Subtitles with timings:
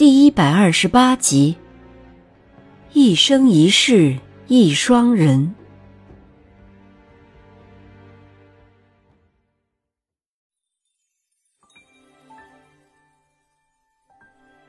[0.00, 1.56] 第一百二十八集，
[2.94, 5.54] 一生一世一双人。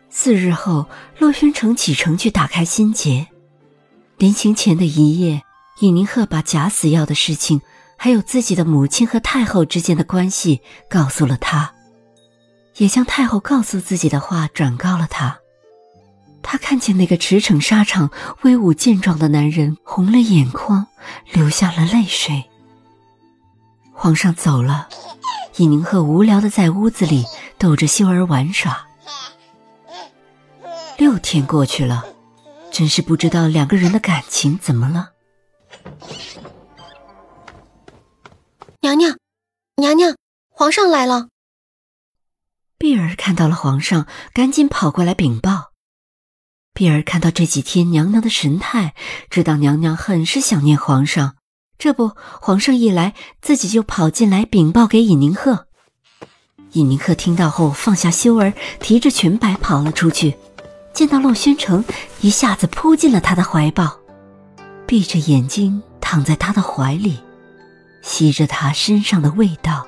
[0.09, 3.27] 四日后，洛轩城启程去打开心结。
[4.17, 5.43] 临行前的一夜，
[5.79, 7.61] 尹宁鹤把假死药的事情，
[7.95, 10.59] 还有自己的母亲和太后之间的关系
[10.89, 11.73] 告诉了他。
[12.77, 15.39] 也将太后告诉自己的话转告了他。
[16.43, 18.09] 他看见那个驰骋沙场、
[18.41, 20.87] 威武健壮的男人，红了眼眶，
[21.31, 22.45] 流下了泪水。
[23.93, 24.89] 皇上走了，
[25.57, 27.25] 尹宁鹤无聊的在屋子里
[27.59, 28.87] 逗着秀儿玩耍。
[30.97, 32.05] 六天过去了，
[32.71, 35.11] 真是不知道两个人的感情怎么了。
[38.81, 39.15] 娘娘，
[39.75, 40.15] 娘娘，
[40.49, 41.27] 皇上来了。
[42.91, 45.71] 碧儿看到了皇上，赶紧跑过来禀报。
[46.73, 48.95] 碧儿看到这几天娘娘的神态，
[49.29, 51.35] 知道娘娘很是想念皇上。
[51.77, 55.67] 这不，皇上一来，自己就跑进来禀报给尹宁鹤。
[56.73, 60.35] 尹宁鹤听到后，放下修儿，提着裙摆跑了出去。
[60.93, 61.85] 见到洛宣城，
[62.19, 64.01] 一下子扑进了他的怀抱，
[64.85, 67.21] 闭着眼睛躺在他的怀里，
[68.01, 69.87] 吸着他身上的味道。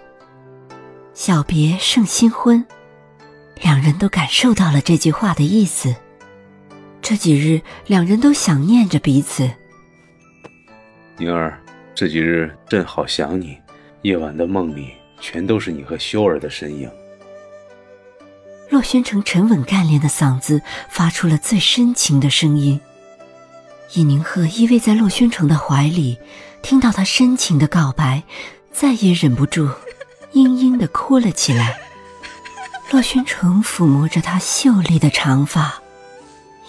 [1.14, 2.66] 小别胜新婚。
[3.62, 5.96] 两人都感受到了这句话的意思。
[7.02, 9.50] 这几日，两人都想念着彼此。
[11.18, 11.62] 宁儿，
[11.94, 13.58] 这几日朕好想你，
[14.02, 16.90] 夜晚的梦里全都是你和修儿的身影。
[18.70, 22.80] 洛宣城沉稳干练的嗓子发出了最深情的声音。
[23.94, 26.18] 尹宁鹤依偎在洛宣城的怀里，
[26.64, 28.24] 听到他深情的告白，
[28.72, 29.70] 再也忍不住，
[30.34, 31.83] 嘤嘤的哭了起来。
[32.94, 35.82] 洛宣城抚摸着她秀丽的长发，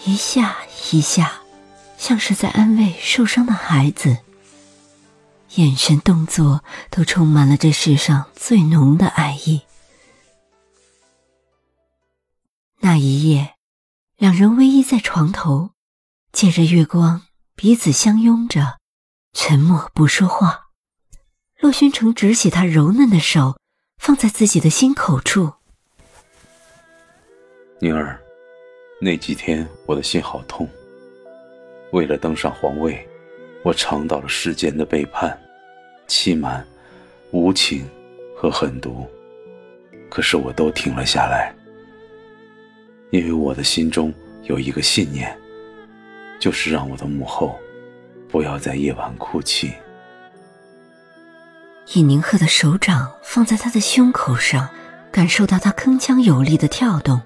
[0.05, 0.57] 一下
[0.91, 1.31] 一下，
[1.99, 4.17] 像是在安慰受伤的孩子。
[5.57, 9.61] 眼神、动作都充满了这世上最浓的爱意。
[12.79, 13.53] 那一夜，
[14.17, 15.73] 两人偎依在床头，
[16.31, 17.21] 借着月光，
[17.55, 18.79] 彼此相拥着，
[19.31, 20.69] 沉默不说话。
[21.59, 23.59] 洛宣城执起她柔嫩的手，
[23.99, 25.53] 放在自己的心口处。
[27.79, 28.17] 宁儿，
[29.01, 30.67] 那几天我的心好痛。
[31.91, 33.05] 为了登上皇位，
[33.63, 35.37] 我尝到了世间的背叛、
[36.07, 36.65] 欺瞒、
[37.31, 37.85] 无情
[38.33, 39.05] 和狠毒，
[40.09, 41.53] 可是我都停了下来，
[43.11, 44.13] 因为我的心中
[44.43, 45.37] 有一个信念，
[46.39, 47.59] 就是让我的母后
[48.29, 49.73] 不要在夜晚哭泣。
[51.93, 54.69] 尹宁鹤的手掌放在他的胸口上，
[55.11, 57.21] 感受到他铿锵有力的跳动。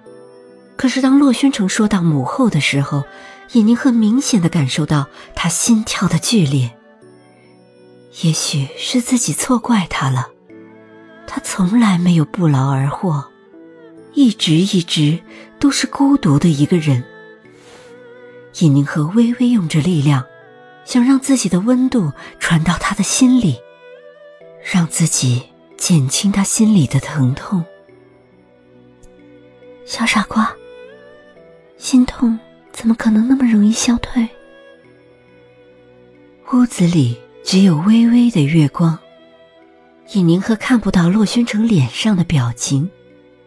[0.80, 3.04] 可是，当洛宣城说到母后的时候，
[3.52, 6.72] 尹宁鹤明显的感受到他心跳的剧烈。
[8.22, 10.30] 也许是自己错怪他了，
[11.28, 13.26] 他从来没有不劳而获，
[14.14, 15.20] 一直一直
[15.60, 17.04] 都是孤独的一个人。
[18.60, 20.24] 尹宁鹤微微用着力量，
[20.86, 23.60] 想让自己的温度传到他的心里，
[24.64, 25.44] 让自己
[25.76, 27.66] 减轻他心里的疼痛。
[29.86, 30.56] 小傻瓜。
[31.80, 32.38] 心痛
[32.74, 34.28] 怎么可能那么容易消退？
[36.52, 39.00] 屋子里只有微微的月光，
[40.12, 42.92] 尹宁鹤看不到洛宣城脸上的表情，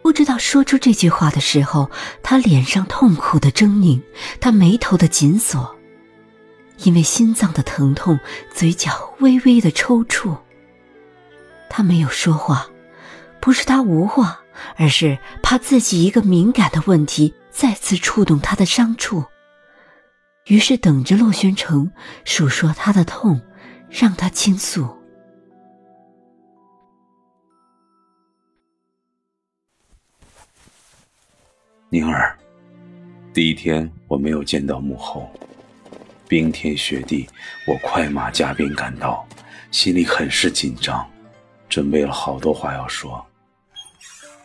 [0.01, 1.91] 不知道说出这句话的时候，
[2.23, 4.01] 他脸上痛苦的狰狞，
[4.41, 5.75] 他眉头的紧锁，
[6.79, 8.19] 因为心脏的疼痛，
[8.51, 10.35] 嘴角微微的抽搐。
[11.69, 12.67] 他没有说话，
[13.39, 14.41] 不是他无话，
[14.75, 17.35] 而是怕自己一个敏感的问题。
[17.53, 19.23] 再次触动他的伤处，
[20.47, 21.89] 于是等着洛宣城
[22.25, 23.39] 诉说他的痛，
[23.89, 24.89] 让他倾诉。
[31.89, 32.35] 宁儿，
[33.31, 35.31] 第一天我没有见到母后，
[36.27, 37.29] 冰天雪地，
[37.67, 39.23] 我快马加鞭赶到，
[39.69, 41.07] 心里很是紧张，
[41.69, 43.23] 准备了好多话要说。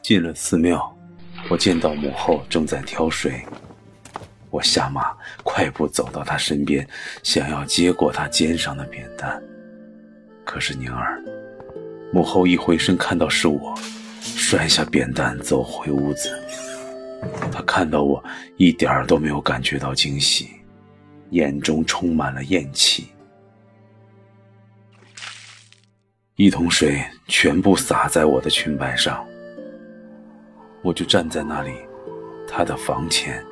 [0.02, 0.97] 进了寺庙。
[1.50, 3.42] 我见到母后正在挑水，
[4.50, 6.86] 我下马，快步走到她身边，
[7.22, 9.42] 想要接过她肩上的扁担。
[10.44, 11.22] 可是宁儿，
[12.12, 13.74] 母后一回身看到是我，
[14.20, 16.38] 摔下扁担走回屋子。
[17.50, 18.22] 她看到我，
[18.58, 20.50] 一点儿都没有感觉到惊喜，
[21.30, 23.08] 眼中充满了厌弃。
[26.36, 29.26] 一桶水全部洒在我的裙摆上，
[30.82, 31.72] 我就站在那里，
[32.48, 33.44] 他的房前。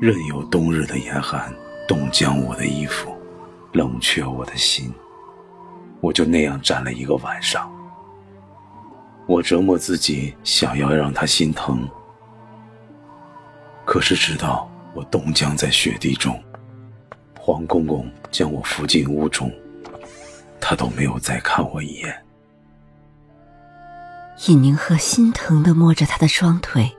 [0.00, 1.52] 任由冬日的严寒
[1.86, 3.16] 冻僵我的衣服，
[3.72, 4.92] 冷却我的心。
[6.00, 7.70] 我就那样站了一个晚上。
[9.26, 11.88] 我折磨自己，想要让他心疼。
[13.84, 16.42] 可是直到我冻僵在雪地中，
[17.38, 19.50] 黄公公将我扶进屋中，
[20.60, 22.21] 他都没有再看我一眼。
[24.46, 26.96] 尹宁鹤心疼的摸着他的双腿。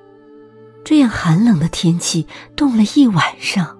[0.86, 2.26] 这样寒冷的天气，
[2.56, 3.78] 冻了一晚上，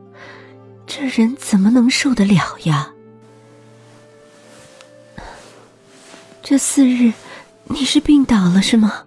[0.86, 2.92] 这人怎么能受得了呀？
[6.42, 7.14] 这四日，
[7.66, 9.06] 你是病倒了是吗？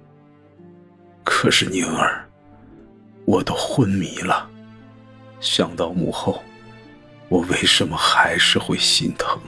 [1.23, 2.27] 可是宁儿，
[3.27, 4.49] 我都昏迷了。
[5.41, 6.43] 想到母后，
[7.29, 9.39] 我为什么还是会心疼？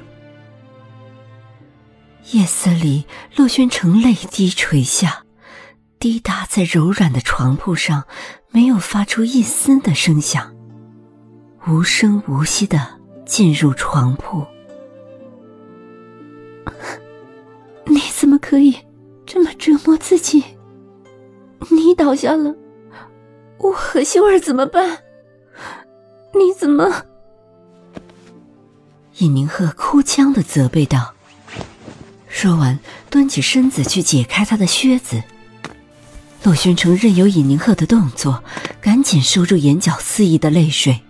[2.32, 3.06] 夜色里，
[3.36, 5.24] 洛宣城泪滴垂下。
[5.98, 8.04] 滴答在柔软的床铺上，
[8.50, 10.54] 没有发出一丝的声响，
[11.66, 14.46] 无声无息的进入床铺。
[17.86, 18.76] 你怎么可以
[19.26, 20.44] 这么折磨自己？
[21.70, 22.54] 你倒下了，
[23.58, 24.98] 我和秀儿怎么办？
[26.34, 27.06] 你怎么？
[29.18, 31.14] 尹宁鹤哭腔的责备道。
[32.28, 32.78] 说完，
[33.10, 35.22] 端起身子去解开他的靴子。
[36.44, 38.44] 洛宣城任由尹宁鹤的动作，
[38.80, 41.00] 赶紧收住眼角肆意的泪水，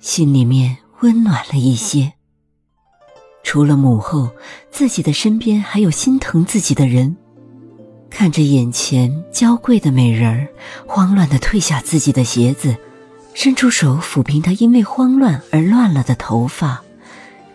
[0.00, 2.14] 心里面温暖了一些。
[3.42, 4.30] 除了母后，
[4.70, 7.16] 自己的身边还有心疼自己的人。
[8.10, 10.48] 看着眼前娇贵的美人儿，
[10.86, 12.76] 慌乱的褪下自己的鞋子，
[13.34, 16.82] 伸出手抚平她因为慌乱而乱了的头发，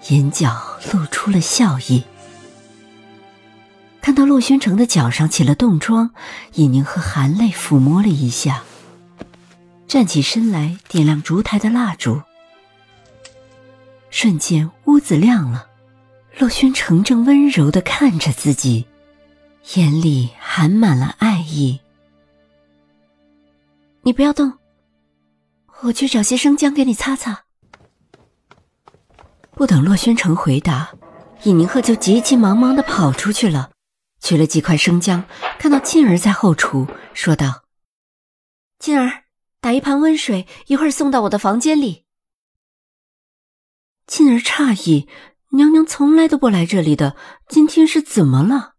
[0.09, 0.56] 眼角
[0.91, 2.03] 露出了笑意。
[4.01, 6.12] 看到洛宣城的脚上起了冻疮，
[6.56, 8.63] 尹宁和含泪抚摸了一下，
[9.88, 12.21] 站起身来点亮烛台的蜡烛。
[14.09, 15.68] 瞬间屋子亮了，
[16.38, 18.85] 洛宣城正温柔的看着自己，
[19.75, 21.80] 眼里含满了爱意。
[24.01, 24.51] 你不要动，
[25.83, 27.45] 我去找些生姜给你擦擦。
[29.55, 30.91] 不等洛宣城回答，
[31.44, 33.71] 尹宁鹤就急急忙忙的跑出去了。
[34.19, 35.25] 取了几块生姜，
[35.59, 37.63] 看到沁儿在后厨，说道
[38.79, 39.25] ：“沁儿，
[39.59, 42.05] 打一盘温水，一会儿送到我的房间里。”
[44.07, 45.09] 沁儿诧异
[45.51, 47.17] ：“娘娘从来都不来这里的，
[47.49, 48.75] 今天是怎么了？”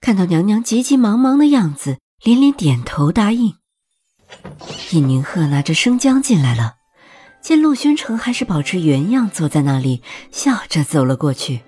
[0.00, 3.58] 看到娘娘急急忙忙的样子，连连点头答应。
[4.92, 6.76] 尹宁鹤拿着生姜进来了，
[7.42, 10.00] 见陆宣城还是保持原样坐在那里，
[10.30, 11.60] 笑着走了过去。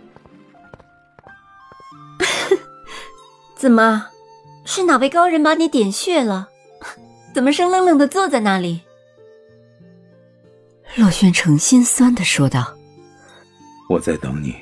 [3.59, 4.07] 怎么，
[4.65, 6.49] 是哪位高人把你点穴了？
[7.35, 8.83] 怎么生愣愣的坐在那里？
[10.95, 12.73] 洛宣城心酸的说道
[13.91, 14.55] ：“我在等你，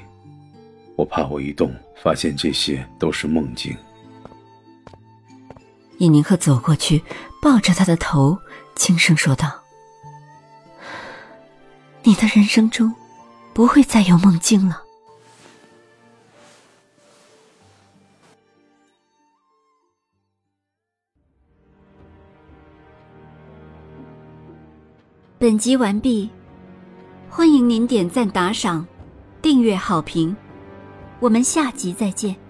[0.97, 3.76] 我怕我一动，发现这些都是梦境。”
[5.99, 7.02] 尹宁鹤走过去，
[7.42, 8.38] 抱着他的头，
[8.75, 9.52] 轻声说道
[12.04, 12.92] ：“你的人生中，
[13.54, 14.82] 不会再有梦境了。”
[25.38, 26.30] 本集完毕，
[27.28, 28.87] 欢迎您点赞、打赏、
[29.40, 30.37] 订阅、好评，
[31.18, 32.41] 我们下集再见。